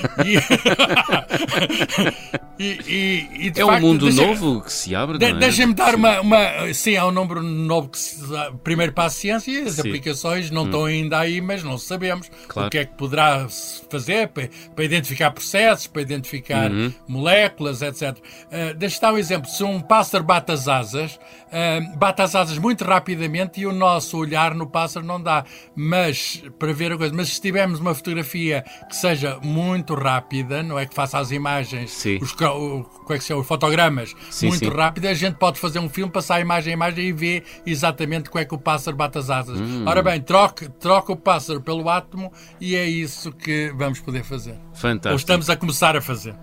E... 2.58 2.80
e, 2.88 3.48
e, 3.48 3.50
é 3.50 3.54
facto, 3.54 3.78
um 3.78 3.82
mundo 3.82 4.06
deixa... 4.06 4.26
novo 4.26 4.62
que 4.62 4.72
se 4.72 4.96
abre. 4.96 5.18
De, 5.18 5.26
é? 5.26 5.34
Deixa-me 5.34 5.74
dar 5.74 5.96
uma, 5.96 6.22
uma. 6.22 6.74
Sim, 6.74 6.96
há 6.96 7.06
um 7.06 7.12
número 7.12 7.42
novo 7.42 7.90
que 7.90 8.00
se. 8.00 8.16
Primeiro 8.64 8.94
para 8.94 9.06
a 9.06 9.10
ciência 9.10 9.52
e 9.52 9.62
as 9.64 9.74
Sim. 9.74 9.82
aplicações 9.82 10.52
não 10.52 10.64
hum. 10.64 10.66
estão 10.66 10.86
ainda 10.86 11.20
aí, 11.20 11.42
mas 11.42 11.64
não 11.64 11.78
sabemos 11.78 12.32
claro. 12.48 12.68
o 12.68 12.72
que 12.72 12.78
é 12.78 12.86
que 12.86 12.96
poderá 12.96 13.48
fazer 13.90 14.30
para, 14.30 14.50
para 14.74 14.86
identificar 14.86 15.32
processos, 15.32 15.88
para 15.88 16.02
identificar 16.02 16.72
uhum. 16.72 16.94
moléculas, 17.08 17.75
etc. 17.82 18.18
Uh, 18.18 18.74
deixa 18.78 19.02
dar 19.02 19.14
um 19.14 19.18
exemplo. 19.18 19.50
Se 19.50 19.64
um 19.64 19.80
pássaro 19.80 20.24
bate 20.24 20.52
as 20.52 20.68
asas, 20.68 21.16
uh, 21.16 21.98
bate 21.98 22.22
as 22.22 22.36
asas 22.36 22.58
muito 22.58 22.84
rapidamente 22.84 23.62
e 23.62 23.66
o 23.66 23.72
nosso 23.72 24.18
olhar 24.18 24.54
no 24.54 24.68
pássaro 24.68 25.06
não 25.06 25.22
dá. 25.22 25.46
Mas, 25.76 26.44
para 26.60 26.74
ver 26.74 26.92
a 26.92 26.98
coisa, 26.98 27.14
mas 27.14 27.30
se 27.30 27.42
tivermos 27.42 27.80
uma 27.80 27.94
fotografia 27.94 28.64
que 28.90 28.96
seja 28.96 29.40
muito 29.42 29.94
rápida, 29.96 30.64
não 30.64 30.78
é 30.78 30.86
que 30.86 30.94
faça 30.94 31.18
as 31.18 31.32
imagens, 31.32 31.92
Sim. 31.92 32.20
os 32.22 32.34
o, 32.34 32.86
é 33.10 33.18
que 33.18 33.24
são, 33.24 33.44
fotogramas 33.44 34.14
Sim, 34.30 34.48
muito 34.48 34.66
sim. 34.66 34.72
rápido, 34.72 35.06
a 35.06 35.14
gente 35.14 35.36
pode 35.36 35.60
fazer 35.60 35.80
um 35.80 35.90
filme, 35.90 36.12
passar 36.12 36.36
a 36.36 36.40
imagem 36.40 36.74
a 36.74 36.74
imagem 36.74 37.06
e 37.08 37.12
ver 37.12 37.44
exatamente 37.66 38.30
como 38.30 38.42
é 38.42 38.46
que 38.46 38.54
o 38.54 38.58
pássaro 38.58 38.96
bate 38.96 39.18
as 39.18 39.30
asas. 39.30 39.60
Hum. 39.60 39.86
Ora 39.86 40.02
bem, 40.02 40.22
troca, 40.22 40.70
troca 40.70 41.12
o 41.12 41.16
pássaro 41.16 41.62
pelo 41.62 41.90
átomo 41.90 42.32
e 42.60 42.76
é 42.76 42.86
isso 42.86 43.32
que 43.32 43.74
vamos 43.76 44.00
poder 44.00 44.24
fazer. 44.24 44.56
Fantástico. 44.74 45.12
Ou 45.12 45.16
estamos 45.16 45.50
a 45.50 45.56
começar 45.56 45.96
a 45.96 46.02
fazer. 46.02 46.36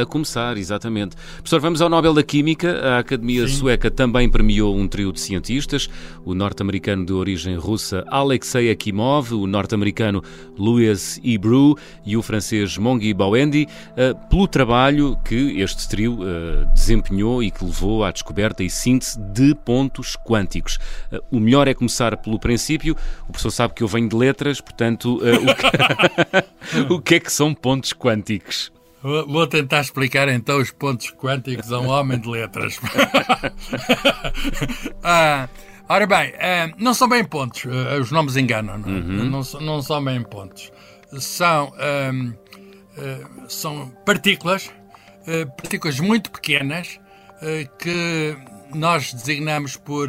A 0.00 0.06
começar, 0.06 0.56
exatamente. 0.56 1.16
Professor, 1.36 1.60
vamos 1.60 1.80
ao 1.82 1.88
Nobel 1.88 2.14
da 2.14 2.22
Química. 2.22 2.78
A 2.80 2.98
Academia 2.98 3.46
Sim. 3.48 3.54
Sueca 3.54 3.90
também 3.90 4.28
premiou 4.28 4.76
um 4.76 4.86
trio 4.86 5.12
de 5.12 5.20
cientistas: 5.20 5.88
o 6.24 6.34
norte-americano 6.34 7.04
de 7.04 7.12
origem 7.12 7.56
russa 7.56 8.04
Alexei 8.08 8.70
Akimov, 8.70 9.32
o 9.32 9.46
norte-americano 9.46 10.22
Louis 10.56 11.20
Hebrew 11.24 11.76
e 12.04 12.16
o 12.16 12.22
francês 12.22 12.78
Mongi 12.78 13.12
Bawendi, 13.12 13.66
eh, 13.96 14.14
pelo 14.30 14.46
trabalho 14.46 15.18
que 15.24 15.60
este 15.60 15.88
trio 15.88 16.18
eh, 16.22 16.66
desempenhou 16.74 17.42
e 17.42 17.50
que 17.50 17.64
levou 17.64 18.04
à 18.04 18.10
descoberta 18.12 18.62
e 18.62 18.70
síntese 18.70 19.18
de 19.18 19.54
pontos 19.54 20.16
quânticos. 20.16 20.78
Eh, 21.10 21.20
O 21.30 21.40
melhor 21.40 21.66
é 21.66 21.74
começar 21.74 22.16
pelo 22.18 22.38
princípio. 22.38 22.96
O 23.28 23.32
professor 23.32 23.50
sabe 23.50 23.74
que 23.74 23.82
eu 23.82 23.88
venho 23.88 24.08
de 24.08 24.14
letras, 24.16 24.60
portanto, 24.60 25.16
o 25.16 25.54
que, 25.54 26.92
o 26.94 27.00
que 27.00 27.14
é 27.16 27.20
que 27.20 27.32
são 27.32 27.52
pontos 27.54 27.92
quânticos? 27.92 28.72
Vou 29.04 29.46
tentar 29.46 29.82
explicar 29.82 30.28
então 30.28 30.58
os 30.58 30.70
pontos 30.70 31.10
quânticos 31.10 31.70
a 31.70 31.78
um 31.78 31.88
homem 31.88 32.18
de 32.18 32.26
letras. 32.28 32.78
Ah, 35.02 35.48
ora 35.88 36.06
bem, 36.06 36.32
ah, 36.40 36.72
não 36.78 36.94
são 36.94 37.06
bem 37.06 37.22
pontos, 37.22 37.64
ah, 37.66 38.00
os 38.00 38.10
nomes 38.10 38.36
enganam, 38.36 38.78
não, 38.78 38.88
é? 38.88 39.00
não, 39.28 39.42
são- 39.42 39.60
não 39.60 39.82
são 39.82 40.02
bem 40.02 40.22
pontos. 40.22 40.72
São, 41.18 41.74
ah, 41.76 42.10
são 43.48 43.88
partículas, 44.06 44.70
partículas 45.58 46.00
muito 46.00 46.30
pequenas 46.30 46.98
que 47.78 48.36
nós 48.74 49.12
designamos 49.12 49.76
por 49.76 50.08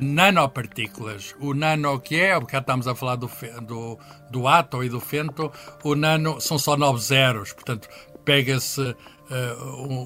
nanopartículas. 0.00 1.34
O 1.40 1.54
nano 1.54 2.00
que 2.00 2.16
é, 2.20 2.38
cá 2.40 2.58
estamos 2.58 2.88
a 2.88 2.94
falar 2.94 3.16
do, 3.16 3.30
do, 3.62 3.98
do 4.30 4.48
átomo 4.48 4.82
e 4.82 4.88
do 4.88 4.98
fento, 5.00 5.52
o 5.84 5.94
nano 5.94 6.40
são 6.40 6.58
só 6.58 6.76
nove 6.76 7.00
zeros, 7.00 7.52
portanto 7.52 7.88
pega-se 8.24 8.94
eh, 9.30 9.56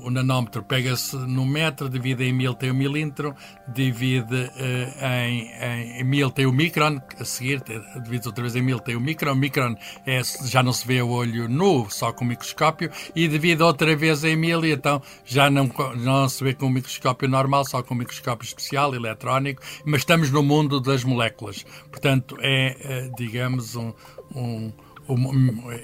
o, 0.04 0.08
nanómetro 0.10 0.62
pega-se 0.62 1.16
no 1.16 1.44
metro, 1.44 1.88
divide 1.88 2.22
em 2.24 2.32
mil 2.32 2.54
tem 2.54 2.70
o 2.70 2.74
milímetro, 2.74 3.34
divide 3.66 4.50
eh, 4.56 5.26
em, 5.28 6.00
em 6.00 6.04
mil 6.04 6.30
tem 6.30 6.46
o 6.46 6.52
micron, 6.52 7.00
a 7.18 7.24
seguir 7.24 7.60
divide 8.04 8.28
outra 8.28 8.42
vez 8.42 8.54
em 8.54 8.62
mil 8.62 8.78
tem 8.78 8.94
o 8.94 9.00
micron, 9.00 9.32
o 9.32 9.36
micron 9.36 9.74
é, 10.06 10.20
já 10.44 10.62
não 10.62 10.72
se 10.72 10.86
vê 10.86 11.02
o 11.02 11.08
olho 11.08 11.48
nu, 11.48 11.88
só 11.90 12.12
com 12.12 12.24
o 12.24 12.28
microscópio, 12.28 12.90
e 13.16 13.26
divide 13.26 13.62
outra 13.62 13.96
vez 13.96 14.22
em 14.22 14.36
mil 14.36 14.64
e 14.64 14.72
então 14.72 15.02
já 15.24 15.50
não, 15.50 15.68
não 15.96 16.28
se 16.28 16.44
vê 16.44 16.54
com 16.54 16.66
o 16.66 16.70
microscópio 16.70 17.28
normal, 17.28 17.64
só 17.64 17.82
com 17.82 17.94
o 17.94 17.98
microscópio 17.98 18.46
especial, 18.46 18.94
eletrónico, 18.94 19.60
mas 19.84 20.02
estamos 20.02 20.30
no 20.30 20.42
mundo 20.42 20.80
das 20.80 21.02
moléculas. 21.02 21.64
Portanto, 21.90 22.36
é, 22.40 22.76
eh, 22.80 23.10
digamos, 23.16 23.74
um 23.74 23.92
um- 24.34 24.72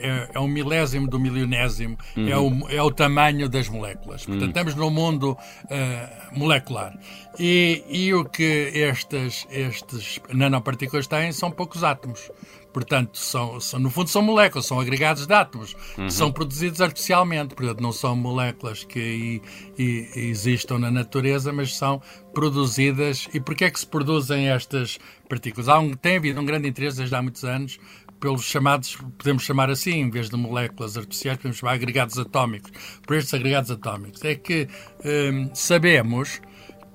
é, 0.01 0.31
é 0.35 0.41
um 0.41 0.49
milésimo 0.49 1.09
do 1.09 1.19
milionésimo, 1.21 1.97
é, 2.17 2.37
o, 2.37 2.69
é 2.69 2.83
o 2.83 2.91
tamanho 2.91 3.49
das 3.49 3.69
moléculas. 3.69 4.25
Portanto, 4.27 4.49
estamos 4.49 4.75
no 4.75 4.91
mundo 4.91 5.37
eh, 5.71 6.09
molecular. 6.33 6.99
E, 7.39 7.83
e 7.89 8.13
o 8.15 8.25
que 8.25 8.71
estas, 8.75 9.47
estes 9.51 10.21
nanopartículas 10.33 11.07
têm 11.07 11.33
são 11.33 11.51
poucos 11.51 11.83
átomos. 11.85 12.31
Portanto, 12.73 13.19
são, 13.19 13.61
são- 13.61 13.79
no 13.79 13.91
fundo 13.91 14.09
são 14.09 14.23
moléculas, 14.23 14.65
são 14.65 14.81
agregados 14.81 15.27
de 15.27 15.35
átomos, 15.35 15.75
que 15.95 16.11
são 16.11 16.33
produzidos 16.33 16.81
artificialmente. 16.81 17.55
Portanto, 17.55 17.83
não 17.83 17.93
são 17.93 18.17
moléculas 18.17 18.83
que 18.83 18.99
i- 18.99 19.83
i- 19.83 20.11
existam 20.31 20.79
na 20.79 20.91
natureza, 20.91 21.53
mas 21.53 21.77
são 21.77 22.01
produzidas. 22.33 23.29
E 23.35 23.41
porquê 23.41 23.67
é 23.67 23.71
que 23.71 23.79
se 23.79 23.87
produzem 23.87 24.49
estas 24.49 24.99
partículas? 25.29 25.69
Há 25.69 25.79
um, 25.79 25.93
tem 25.93 26.17
havido 26.17 26.41
um 26.41 26.45
grande 26.47 26.67
interesse 26.67 26.97
desde 26.97 27.15
há 27.15 27.21
muitos 27.23 27.45
anos 27.45 27.79
pelos 28.23 28.45
chamados, 28.45 28.97
podemos 29.19 29.43
chamar 29.43 29.69
assim, 29.69 29.95
em 29.95 30.09
vez 30.09 30.31
de 30.31 30.37
moléculas 30.37 30.97
artificiais, 30.97 31.39
podemos 31.39 31.59
chamar 31.59 31.73
agregados 31.73 32.17
atómicos. 32.17 32.71
Por 33.05 33.17
estes 33.17 33.35
agregados 33.35 33.69
atómicos. 33.69 34.25
É 34.25 34.37
que 34.37 34.69
hum, 35.05 35.51
sabemos 35.53 36.41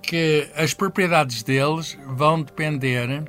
que 0.02 0.50
as 0.56 0.74
propriedades 0.74 1.44
deles 1.44 1.98
vão 2.08 2.42
depender 2.42 3.26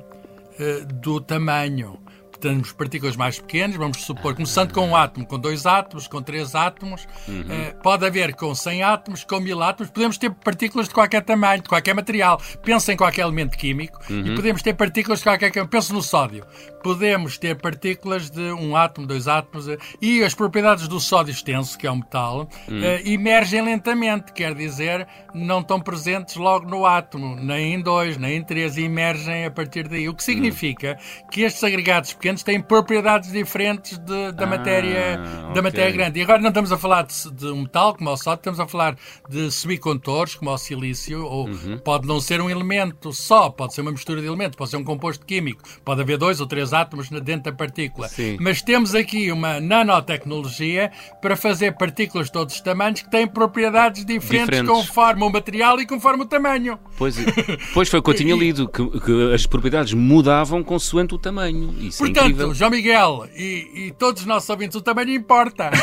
eh, 0.57 0.85
do 0.85 1.19
tamanho. 1.19 1.99
Temos 2.39 2.71
partículas 2.71 3.17
mais 3.17 3.37
pequenas, 3.37 3.75
vamos 3.75 3.97
supor, 3.97 4.33
começando 4.33 4.71
com 4.71 4.87
um 4.87 4.95
átomo, 4.95 5.25
com 5.25 5.37
dois 5.37 5.65
átomos, 5.65 6.07
com 6.07 6.21
três 6.21 6.55
átomos, 6.55 7.05
eh, 7.27 7.75
pode 7.83 8.05
haver 8.05 8.33
com 8.33 8.55
100 8.55 8.81
átomos, 8.81 9.25
com 9.25 9.41
mil 9.41 9.61
átomos, 9.61 9.91
podemos 9.91 10.17
ter 10.17 10.31
partículas 10.31 10.87
de 10.87 10.93
qualquer 10.93 11.21
tamanho, 11.21 11.61
de 11.61 11.67
qualquer 11.67 11.93
material. 11.93 12.41
Pensa 12.63 12.93
em 12.93 12.97
qualquer 12.97 13.23
elemento 13.23 13.57
químico 13.57 13.99
e 14.09 14.35
podemos 14.35 14.61
ter 14.61 14.73
partículas 14.73 15.19
de 15.19 15.25
qualquer. 15.25 15.67
Pensa 15.67 15.93
no 15.93 16.01
sódio. 16.01 16.45
Podemos 16.83 17.37
ter 17.37 17.55
partículas 17.55 18.29
de 18.29 18.41
um 18.53 18.75
átomo, 18.75 19.05
dois 19.07 19.27
átomos, 19.27 19.67
eh, 19.67 19.77
e 20.01 20.23
as 20.23 20.33
propriedades 20.33 20.87
do 20.87 20.99
sódio 20.99 21.31
extenso, 21.31 21.77
que 21.77 21.85
é 21.87 21.91
um 21.91 21.97
metal, 21.97 22.47
eh, 22.69 23.01
emergem 23.05 23.61
lentamente, 23.61 24.31
quer 24.33 24.53
dizer, 24.55 25.07
não 25.33 25.59
estão 25.59 25.79
presentes 25.79 26.35
logo 26.35 26.67
no 26.69 26.85
átomo, 26.85 27.35
nem 27.35 27.73
em 27.75 27.81
dois, 27.81 28.17
nem 28.17 28.37
em 28.37 28.43
três, 28.43 28.77
e 28.77 28.83
emergem 28.83 29.45
a 29.45 29.51
partir 29.51 29.87
daí. 29.87 30.07
O 30.09 30.13
que 30.13 30.23
significa 30.23 30.97
que 31.31 31.41
estes 31.41 31.63
agregados 31.63 32.13
pequenos 32.13 32.43
têm 32.43 32.61
propriedades 32.61 33.31
diferentes 33.31 33.97
de- 33.97 34.31
da, 34.31 34.43
Ah, 34.43 34.47
matéria, 34.47 35.17
da 35.53 35.61
matéria 35.61 35.91
grande. 35.91 36.19
E 36.19 36.23
agora 36.23 36.39
não 36.41 36.49
estamos 36.49 36.71
a 36.71 36.77
falar 36.77 37.03
de, 37.03 37.31
de 37.31 37.47
um 37.47 37.61
metal 37.63 37.95
como 37.95 38.09
o 38.09 38.17
sódio, 38.17 38.39
estamos 38.39 38.59
a 38.59 38.67
falar 38.67 38.95
de 39.29 39.51
semicondutores 39.51 40.35
como 40.35 40.51
o 40.51 40.57
silício, 40.57 41.25
ou 41.25 41.47
Uhum. 41.47 41.77
pode 41.79 42.07
não 42.07 42.19
ser 42.19 42.41
um 42.41 42.49
elemento 42.49 43.11
só, 43.13 43.49
pode 43.49 43.73
ser 43.73 43.81
uma 43.81 43.91
mistura 43.91 44.21
de 44.21 44.27
elementos, 44.27 44.55
pode 44.55 44.69
ser 44.71 44.77
um 44.77 44.83
composto 44.83 45.25
químico, 45.25 45.61
pode 45.83 46.01
haver 46.01 46.17
dois 46.17 46.39
ou 46.39 46.47
três 46.47 46.68
átomos 46.73 47.09
na- 47.09 47.19
dentro 47.19 47.51
da 47.51 47.57
partícula. 47.57 48.07
Sim. 48.07 48.37
Mas 48.39 48.61
temos 48.61 48.93
aqui 48.95 49.31
uma 49.31 49.59
nanotecnologia 49.59 50.91
para 51.21 51.35
fazer 51.35 51.73
partículas 51.77 52.27
de 52.27 52.33
todos 52.33 52.55
os 52.55 52.61
tamanhos 52.61 53.01
que 53.01 53.09
têm 53.09 53.27
propriedades 53.27 54.05
diferentes, 54.05 54.45
Diferentes. 54.59 54.69
conforme 54.87 55.23
o 55.23 55.29
material 55.29 55.79
e 55.79 55.85
conforme 55.85 56.23
o 56.23 56.25
tamanho. 56.25 56.77
Pois, 56.97 57.15
pois 57.73 57.89
foi 57.89 57.99
o 57.99 58.03
que 58.03 58.09
eu 58.09 58.13
tinha 58.13 58.35
lido, 58.35 58.67
que, 58.67 58.99
que 58.99 59.33
as 59.33 59.45
propriedades 59.45 59.93
mudavam 59.93 60.63
consoante 60.63 61.13
o 61.15 61.17
tamanho. 61.17 61.73
Isso 61.79 62.03
é 62.03 62.07
Portanto, 62.07 62.25
incrível. 62.25 62.53
João 62.53 62.71
Miguel 62.71 63.27
e, 63.35 63.87
e 63.87 63.91
todos 63.97 64.21
os 64.21 64.27
nossos 64.27 64.49
ouvintes, 64.49 64.75
o 64.75 64.81
tamanho 64.81 65.09
importa. 65.13 65.69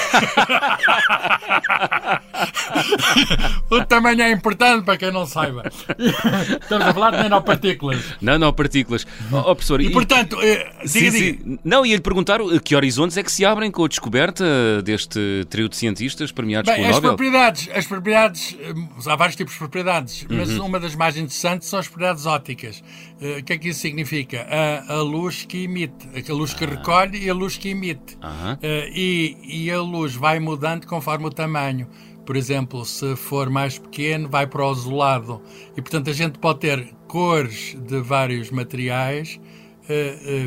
o 3.71 3.85
tamanho 3.85 4.23
é 4.23 4.31
importante 4.31 4.85
para 4.85 4.97
quem 4.97 5.11
não 5.12 5.26
saiba. 5.26 5.64
Estamos 6.61 6.87
a 6.87 6.95
falar 6.95 7.11
de 7.12 7.16
nanopartículas. 7.19 8.02
Nanopartículas. 8.21 9.07
Oh, 9.33 9.37
oh, 9.38 9.55
professor, 9.55 9.81
E, 9.81 9.90
portanto, 9.90 10.37
eh, 10.80 10.87
Sim, 10.87 10.99
diga, 11.00 11.11
sim. 11.12 11.33
diga. 11.33 11.59
Não, 11.64 11.85
ia-lhe 11.87 12.00
perguntar 12.02 12.40
uh, 12.40 12.61
que 12.61 12.75
horizontes 12.76 13.16
é 13.16 13.23
que 13.23 13.30
se 13.33 13.45
abrem 13.45 13.71
com 13.71 13.85
a 13.85 13.88
descoberta 13.88 14.45
deste 14.83 15.45
trio 15.50 15.68
de 15.68 15.76
cientistas 15.76 16.30
premiados 16.33 16.68
Bem, 16.71 16.76
pelo 16.83 16.88
as 16.88 16.95
Nobel. 16.97 17.11
propriedades, 17.11 17.68
as 17.75 17.87
propriedades, 17.87 18.56
eh, 18.61 18.75
há 19.11 19.16
vários 19.16 19.37
tipos 19.37 19.52
de 19.54 19.59
propriedades, 19.59 20.26
mas 20.28 20.50
Uhum. 20.50 20.66
uma 20.66 20.80
das 20.80 20.95
mais 20.95 21.16
interessantes 21.16 21.68
são 21.68 21.78
as 21.78 21.87
propriedades 21.88 22.26
ópticas. 22.26 22.83
Eh, 23.21 23.38
O 23.40 23.45
que 23.45 23.52
é 23.52 23.59
que 23.59 23.68
isso 23.68 23.80
significa? 23.80 24.47
A, 24.50 24.95
a 24.95 25.02
luz 25.02 25.45
que 25.49 25.64
emite, 25.64 26.06
a 26.28 26.33
luz 26.35 26.52
que 26.54 26.64
recolhe 26.66 27.25
e 27.25 27.30
a 27.30 27.35
luz 27.35 27.56
que 27.56 27.68
emite. 27.71 28.16
Eh, 28.62 28.90
e, 28.95 29.37
e 29.66 29.71
a 29.71 29.80
luz 29.80 30.14
vai 30.14 30.38
mudando 30.40 30.87
conforme 30.87 31.26
o 31.26 31.30
tamanho. 31.30 31.88
Por 32.25 32.35
exemplo, 32.37 32.85
se 32.85 33.14
for 33.14 33.49
mais 33.49 33.78
pequeno, 33.78 34.28
vai 34.28 34.47
para 34.49 34.61
o 34.66 34.71
azulado. 34.71 35.40
E, 35.76 35.80
portanto, 35.80 36.11
a 36.11 36.12
gente 36.12 36.38
pode 36.40 36.59
ter 36.59 36.88
cores 37.06 37.76
de 37.87 38.00
vários 38.00 38.50
materiais 38.50 39.38
eh, 39.38 39.47
eh, 39.49 39.56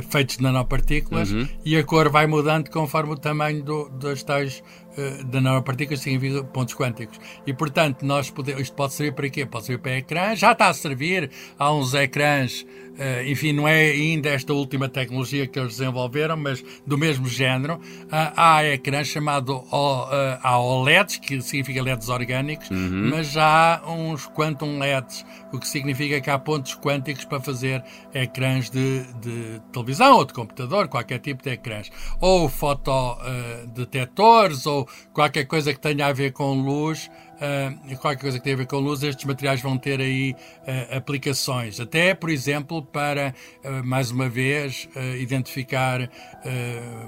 feitos 0.09 0.37
de 0.37 0.43
nanopartículas 0.43 1.29
e 1.65 1.77
a 1.77 1.83
cor 1.83 2.09
vai 2.09 2.27
mudando 2.27 2.69
conforme 2.69 3.13
o 3.13 3.15
tamanho 3.15 3.63
do, 3.63 3.89
das 3.89 4.23
tais 4.23 4.63
eh, 4.88 4.88
de 5.25 5.39
nanopartículas, 5.39 6.01
significa 6.01 6.43
pontos 6.43 6.75
quânticos. 6.75 7.19
E, 7.45 7.53
portanto, 7.53 8.05
nós 8.05 8.29
podemos, 8.29 8.61
isto 8.61 8.75
pode 8.75 8.93
servir 8.93 9.13
para 9.13 9.29
quê? 9.29 9.45
Pode 9.45 9.65
servir 9.65 9.81
para 9.81 9.97
ecrã. 9.97 10.35
Já 10.35 10.51
está 10.51 10.67
a 10.67 10.73
servir. 10.73 11.29
Há 11.57 11.73
uns 11.73 11.93
ecrãs 11.93 12.65
eh, 12.99 13.31
enfim, 13.31 13.53
não 13.53 13.65
é 13.65 13.91
ainda 13.91 14.27
esta 14.27 14.51
última 14.51 14.89
tecnologia 14.89 15.47
que 15.47 15.57
eles 15.57 15.77
desenvolveram, 15.77 16.35
mas 16.35 16.61
do 16.85 16.97
mesmo 16.97 17.29
género. 17.29 17.79
Ah, 18.11 18.57
há 18.57 18.65
ecrãs 18.65 19.07
chamado 19.07 19.63
eh, 20.11 20.39
há 20.43 20.59
OLEDs, 20.59 21.15
que 21.15 21.41
significa 21.41 21.81
LEDs 21.81 22.09
orgânicos, 22.09 22.67
mas 22.69 23.31
já 23.31 23.77
há 23.77 23.89
uns 23.89 24.27
quantum 24.27 24.77
LEDs, 24.77 25.25
o 25.53 25.59
que 25.59 25.67
significa 25.67 26.19
que 26.19 26.29
há 26.29 26.37
pontos 26.37 26.75
quânticos 26.75 27.23
para 27.23 27.39
fazer 27.39 27.81
ecrãs 28.13 28.69
de, 28.69 29.05
de 29.21 29.61
televisão 29.71 30.17
ou 30.17 30.25
de 30.25 30.33
computador, 30.33 30.89
qualquer 30.89 31.19
tipo 31.19 31.41
de 31.41 31.51
ecrãs. 31.51 31.89
Ou 32.19 32.49
fotodetectores, 32.49 34.65
ou 34.65 34.78
qualquer 35.13 35.45
coisa 35.45 35.73
que 35.73 35.79
tenha 35.79 36.07
a 36.07 36.13
ver 36.13 36.31
com 36.31 36.61
luz, 36.61 37.09
uh, 37.39 37.97
qualquer 37.97 38.21
coisa 38.21 38.37
que 38.37 38.43
tenha 38.43 38.55
a 38.55 38.57
ver 38.57 38.67
com 38.67 38.77
luz, 38.77 39.03
estes 39.03 39.25
materiais 39.25 39.61
vão 39.61 39.77
ter 39.77 39.99
aí 39.99 40.31
uh, 40.33 40.97
aplicações. 40.97 41.79
Até, 41.79 42.13
por 42.13 42.29
exemplo, 42.29 42.81
para, 42.81 43.33
uh, 43.63 43.85
mais 43.85 44.11
uma 44.11 44.29
vez, 44.29 44.87
identificar 45.19 46.09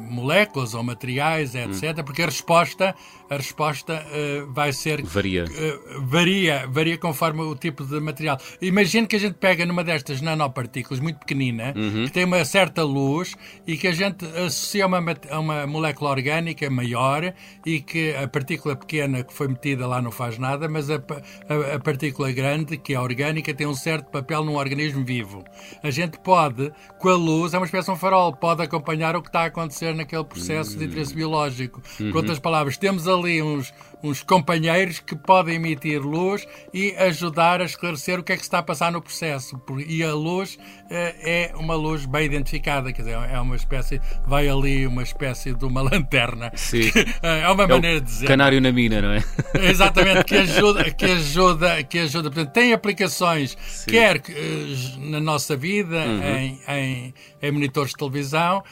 moléculas 0.09 0.73
ou 0.73 0.83
materiais, 0.83 1.55
etc. 1.55 1.99
Hum. 1.99 2.03
Porque 2.03 2.21
a 2.21 2.25
resposta, 2.25 2.95
a 3.29 3.35
resposta 3.35 4.03
vai 4.49 4.73
ser... 4.73 5.01
Varia. 5.03 5.45
varia. 6.01 6.67
Varia 6.67 6.97
conforme 6.97 7.41
o 7.41 7.55
tipo 7.55 7.85
de 7.85 7.99
material. 7.99 8.37
Imagine 8.61 9.07
que 9.07 9.15
a 9.15 9.19
gente 9.19 9.35
pega 9.35 9.65
numa 9.65 9.83
destas 9.83 10.21
nanopartículas 10.21 10.99
muito 10.99 11.19
pequenina, 11.19 11.73
uhum. 11.75 12.05
que 12.05 12.11
tem 12.11 12.25
uma 12.25 12.43
certa 12.45 12.83
luz 12.83 13.35
e 13.65 13.77
que 13.77 13.87
a 13.87 13.93
gente 13.93 14.25
associa 14.25 14.85
a 14.85 14.87
uma, 14.87 15.03
a 15.29 15.39
uma 15.39 15.67
molécula 15.67 16.11
orgânica 16.11 16.69
maior 16.69 17.33
e 17.65 17.81
que 17.81 18.15
a 18.15 18.27
partícula 18.27 18.75
pequena 18.75 19.23
que 19.23 19.33
foi 19.33 19.47
metida 19.47 19.87
lá 19.87 20.01
no 20.01 20.11
faz 20.21 20.37
nada, 20.37 20.69
mas 20.69 20.87
a, 20.87 20.97
a, 20.97 21.75
a, 21.75 21.79
partícula 21.79 22.31
grande, 22.31 22.77
que 22.77 22.93
é 22.93 22.99
orgânica, 22.99 23.51
tem 23.55 23.65
um 23.65 23.73
certo 23.73 24.11
papel 24.11 24.45
num 24.45 24.55
organismo 24.55 25.03
vivo. 25.03 25.43
A 25.81 25.89
gente 25.89 26.19
pode, 26.19 26.71
com 26.99 27.09
a 27.09 27.15
luz, 27.15 27.55
é 27.55 27.57
uma 27.57 27.65
espécie 27.65 27.87
de 27.87 27.91
um 27.91 27.95
farol, 27.95 28.31
pode 28.31 28.61
acompanhar 28.61 29.15
o 29.15 29.21
que 29.23 29.29
está 29.29 29.41
a 29.41 29.45
acontecer 29.45 29.95
naquele 29.95 30.23
processo 30.23 30.77
de 30.77 30.85
interesse 30.85 31.15
biológico. 31.15 31.81
Uhum. 31.99 32.11
Com 32.11 32.17
outras 32.19 32.37
palavras, 32.37 32.77
temos 32.77 33.07
ali 33.07 33.41
uns, 33.41 33.73
uns 34.03 34.23
companheiros 34.23 34.99
que 34.99 35.15
podem 35.15 35.55
emitir 35.55 36.01
luz 36.01 36.47
e 36.73 36.95
ajudar 36.97 37.61
a 37.61 37.65
esclarecer 37.65 38.19
o 38.19 38.23
que 38.23 38.33
é 38.33 38.37
que 38.37 38.43
está 38.43 38.59
a 38.59 38.63
passar 38.63 38.91
no 38.91 39.01
processo. 39.01 39.61
E 39.87 40.03
a 40.03 40.13
luz 40.13 40.57
é, 40.89 41.51
é 41.51 41.55
uma 41.55 41.75
luz 41.75 42.05
bem 42.05 42.25
identificada, 42.25 42.91
quer 42.91 43.03
dizer, 43.03 43.13
é 43.13 43.39
uma 43.39 43.55
espécie, 43.55 44.01
vai 44.25 44.47
ali 44.47 44.87
uma 44.87 45.03
espécie 45.03 45.53
de 45.53 45.65
uma 45.65 45.81
lanterna. 45.89 46.51
Sim. 46.55 46.91
é 47.21 47.49
uma 47.49 47.67
maneira 47.67 47.99
de 48.01 48.05
dizer. 48.05 48.27
Canário 48.27 48.59
na 48.59 48.71
mina, 48.71 49.01
não 49.01 49.11
é? 49.11 49.23
Exatamente 49.69 50.25
que 50.25 50.35
ajuda, 50.35 50.91
que 50.91 51.05
ajuda, 51.05 51.83
que 51.83 51.99
ajuda. 51.99 52.31
Portanto, 52.31 52.53
tem 52.53 52.73
aplicações, 52.73 53.57
Sim. 53.67 53.91
quer 53.91 54.17
uh, 54.17 54.99
na 55.09 55.19
nossa 55.19 55.55
vida, 55.55 55.97
uhum. 55.97 56.35
em, 56.35 56.61
em, 56.67 57.13
em, 57.41 57.51
monitores 57.51 57.91
de 57.91 57.97
televisão, 57.97 58.63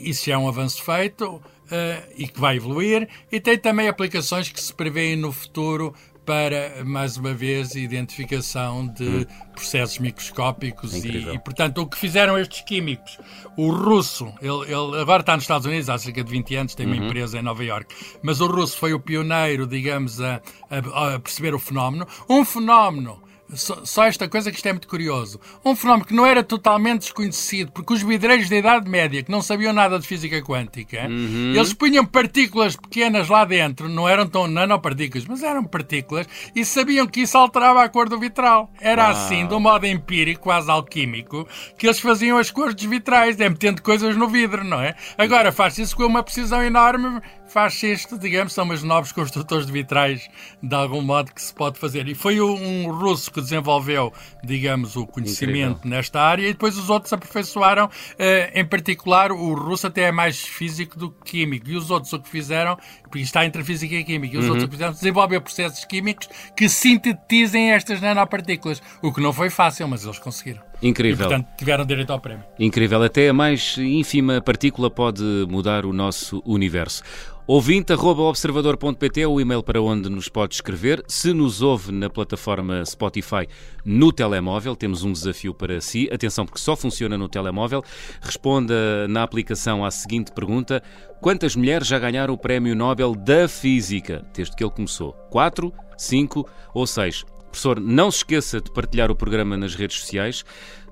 isso 0.00 0.26
já 0.26 0.34
é 0.34 0.38
um 0.38 0.48
avanço 0.48 0.82
feito 0.82 1.40
uh, 1.72 2.12
e 2.16 2.28
que 2.28 2.38
vai 2.38 2.56
evoluir, 2.56 3.08
e 3.30 3.40
tem 3.40 3.58
também 3.58 3.88
aplicações 3.88 4.50
que 4.50 4.60
se 4.60 4.72
prevêem 4.72 5.16
no 5.16 5.32
futuro 5.32 5.94
para, 6.24 6.84
mais 6.84 7.16
uma 7.16 7.34
vez, 7.34 7.74
identificação 7.74 8.86
de 8.86 9.04
hum. 9.04 9.26
processos 9.52 9.98
microscópicos 9.98 11.04
e, 11.04 11.18
e, 11.18 11.38
portanto, 11.40 11.78
o 11.78 11.86
que 11.86 11.98
fizeram 11.98 12.38
estes 12.38 12.60
químicos, 12.60 13.18
o 13.56 13.70
russo, 13.72 14.32
ele, 14.40 14.72
ele, 14.72 15.00
agora 15.00 15.22
está 15.22 15.34
nos 15.34 15.44
Estados 15.44 15.66
Unidos 15.66 15.88
há 15.88 15.98
cerca 15.98 16.22
de 16.22 16.30
20 16.30 16.54
anos, 16.54 16.74
tem 16.74 16.86
uma 16.86 16.94
uhum. 16.94 17.06
empresa 17.06 17.38
em 17.38 17.42
Nova 17.42 17.64
York, 17.64 17.92
mas 18.22 18.40
o 18.40 18.46
russo 18.46 18.78
foi 18.78 18.94
o 18.94 19.00
pioneiro, 19.00 19.66
digamos, 19.66 20.20
a, 20.20 20.40
a, 20.70 21.14
a 21.14 21.18
perceber 21.18 21.54
o 21.54 21.58
fenómeno. 21.58 22.06
Um 22.28 22.44
fenómeno 22.44 23.20
só, 23.54 23.84
só, 23.84 24.04
esta 24.04 24.28
coisa 24.28 24.50
que 24.50 24.56
isto 24.56 24.66
é 24.66 24.72
muito 24.72 24.88
curioso. 24.88 25.40
Um 25.64 25.74
fenómeno 25.74 26.04
que 26.04 26.14
não 26.14 26.26
era 26.26 26.42
totalmente 26.42 27.02
desconhecido, 27.02 27.72
porque 27.72 27.92
os 27.92 28.02
vidreiros 28.02 28.48
da 28.48 28.56
Idade 28.56 28.88
Média, 28.88 29.22
que 29.22 29.30
não 29.30 29.42
sabiam 29.42 29.72
nada 29.72 29.98
de 29.98 30.06
física 30.06 30.40
quântica, 30.42 31.06
uhum. 31.08 31.52
eles 31.54 31.72
punham 31.72 32.04
partículas 32.04 32.76
pequenas 32.76 33.28
lá 33.28 33.44
dentro, 33.44 33.88
não 33.88 34.08
eram 34.08 34.26
tão 34.26 34.46
nanopartículas, 34.46 35.26
mas 35.26 35.42
eram 35.42 35.64
partículas, 35.64 36.26
e 36.54 36.64
sabiam 36.64 37.06
que 37.06 37.22
isso 37.22 37.36
alterava 37.36 37.82
a 37.82 37.88
cor 37.88 38.08
do 38.08 38.18
vitral. 38.18 38.70
Era 38.80 39.08
assim, 39.08 39.46
de 39.46 39.54
um 39.54 39.60
modo 39.60 39.86
empírico, 39.86 40.42
quase 40.42 40.70
alquímico, 40.70 41.46
que 41.78 41.86
eles 41.86 42.00
faziam 42.00 42.38
as 42.38 42.50
cores 42.50 42.74
dos 42.74 42.84
vitrais, 42.84 43.38
é 43.40 43.48
metendo 43.48 43.82
coisas 43.82 44.16
no 44.16 44.28
vidro, 44.28 44.64
não 44.64 44.80
é? 44.80 44.94
Agora 45.16 45.52
faz 45.52 45.78
isso 45.78 45.96
com 45.96 46.04
uma 46.04 46.22
precisão 46.22 46.62
enorme, 46.62 47.20
faz 47.52 47.82
isto, 47.82 48.18
digamos, 48.18 48.52
são 48.52 48.68
os 48.70 48.82
novos 48.82 49.12
construtores 49.12 49.66
de 49.66 49.72
vitrais, 49.72 50.28
de 50.62 50.74
algum 50.74 51.02
modo 51.02 51.32
que 51.32 51.42
se 51.42 51.52
pode 51.52 51.78
fazer. 51.78 52.08
E 52.08 52.14
foi 52.14 52.40
um 52.40 52.90
russo 52.90 53.30
que 53.30 53.40
desenvolveu, 53.40 54.12
digamos, 54.42 54.96
o 54.96 55.06
conhecimento 55.06 55.78
Incrível. 55.78 55.90
nesta 55.90 56.20
área 56.20 56.48
e 56.48 56.52
depois 56.52 56.78
os 56.78 56.88
outros 56.88 57.12
aperfeiçoaram. 57.12 57.90
Eh, 58.18 58.60
em 58.60 58.64
particular, 58.64 59.32
o 59.32 59.54
russo 59.54 59.86
até 59.86 60.02
é 60.02 60.12
mais 60.12 60.40
físico 60.40 60.98
do 60.98 61.10
que 61.10 61.32
químico. 61.32 61.68
E 61.68 61.76
os 61.76 61.90
outros 61.90 62.12
o 62.12 62.20
que 62.20 62.28
fizeram, 62.28 62.78
porque 63.02 63.18
está 63.18 63.44
entre 63.44 63.62
física 63.64 63.94
e 63.94 64.04
química, 64.04 64.36
e 64.36 64.38
os 64.38 64.44
uhum. 64.44 64.50
outros 64.52 64.64
o 64.64 64.68
que 64.68 64.74
fizeram, 64.76 64.92
desenvolver 64.92 65.40
processos 65.40 65.84
químicos 65.84 66.28
que 66.56 66.68
sintetizem 66.68 67.72
estas 67.72 68.00
nanopartículas. 68.00 68.82
O 69.02 69.12
que 69.12 69.20
não 69.20 69.32
foi 69.32 69.50
fácil, 69.50 69.88
mas 69.88 70.04
eles 70.04 70.18
conseguiram. 70.18 70.71
Incrível. 70.82 71.26
E, 71.26 71.28
portanto, 71.28 71.48
tiveram 71.56 71.86
direito 71.86 72.10
ao 72.10 72.20
prémio. 72.20 72.44
Incrível. 72.58 73.02
Até 73.02 73.28
a 73.28 73.32
mais 73.32 73.76
ínfima 73.78 74.40
partícula 74.40 74.90
pode 74.90 75.22
mudar 75.48 75.86
o 75.86 75.92
nosso 75.92 76.42
universo. 76.44 77.02
Ouvinte.observador.pt 77.44 79.20
é 79.20 79.26
o 79.26 79.40
e-mail 79.40 79.64
para 79.64 79.82
onde 79.82 80.08
nos 80.08 80.28
pode 80.28 80.54
escrever. 80.54 81.02
Se 81.08 81.32
nos 81.32 81.60
ouve 81.60 81.90
na 81.90 82.08
plataforma 82.08 82.84
Spotify 82.84 83.48
no 83.84 84.12
telemóvel, 84.12 84.76
temos 84.76 85.02
um 85.02 85.12
desafio 85.12 85.52
para 85.52 85.80
si. 85.80 86.08
Atenção, 86.12 86.46
porque 86.46 86.60
só 86.60 86.76
funciona 86.76 87.18
no 87.18 87.28
telemóvel. 87.28 87.82
Responda 88.20 89.08
na 89.08 89.24
aplicação 89.24 89.84
à 89.84 89.90
seguinte 89.90 90.30
pergunta: 90.30 90.80
Quantas 91.20 91.56
mulheres 91.56 91.88
já 91.88 91.98
ganharam 91.98 92.32
o 92.32 92.38
Prémio 92.38 92.76
Nobel 92.76 93.14
da 93.14 93.48
Física 93.48 94.24
desde 94.32 94.54
que 94.54 94.62
ele 94.62 94.70
começou? 94.70 95.12
Quatro, 95.28 95.72
cinco 95.98 96.48
ou 96.72 96.86
seis? 96.86 97.24
Professor, 97.52 97.78
não 97.78 98.10
se 98.10 98.18
esqueça 98.18 98.62
de 98.62 98.70
partilhar 98.70 99.10
o 99.10 99.14
programa 99.14 99.56
nas 99.58 99.74
redes 99.74 100.00
sociais. 100.00 100.42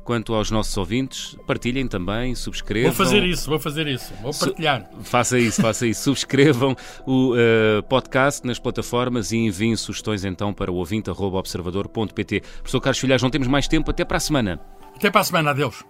Quanto 0.04 0.34
aos 0.34 0.50
nossos 0.50 0.76
ouvintes, 0.76 1.36
partilhem 1.46 1.86
também, 1.86 2.34
subscrevam. 2.34 2.90
Vou 2.90 3.06
fazer 3.06 3.24
isso, 3.24 3.48
vou 3.48 3.58
fazer 3.58 3.86
isso, 3.86 4.12
vou 4.20 4.32
partilhar. 4.32 4.90
Su 4.92 5.04
faça 5.04 5.38
isso, 5.38 5.62
faça 5.62 5.86
isso. 5.86 6.02
Subscrevam 6.02 6.76
o 7.06 7.34
uh, 7.34 7.82
podcast 7.88 8.46
nas 8.46 8.58
plataformas 8.58 9.30
e 9.30 9.36
enviem 9.36 9.76
sugestões 9.76 10.24
então 10.24 10.52
para 10.52 10.70
o 10.70 10.74
ouvinte.observador.pt. 10.76 12.40
Professor 12.40 12.80
Carlos 12.80 12.98
Filhais, 12.98 13.22
não 13.22 13.30
temos 13.30 13.48
mais 13.48 13.68
tempo, 13.68 13.90
até 13.90 14.04
para 14.04 14.16
a 14.16 14.20
semana. 14.20 14.60
Até 14.96 15.10
para 15.10 15.20
a 15.20 15.24
semana, 15.24 15.50
adeus. 15.50 15.84